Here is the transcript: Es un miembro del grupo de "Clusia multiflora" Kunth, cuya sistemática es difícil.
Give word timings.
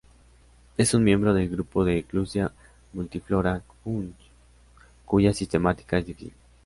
Es 0.79 0.95
un 0.95 1.03
miembro 1.03 1.31
del 1.35 1.47
grupo 1.47 1.85
de 1.85 2.01
"Clusia 2.01 2.51
multiflora" 2.91 3.61
Kunth, 3.83 4.17
cuya 5.05 5.31
sistemática 5.31 5.99
es 5.99 6.07
difícil. 6.07 6.33